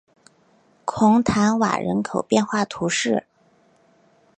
[0.83, 3.27] 孔坦瓦人口变化图示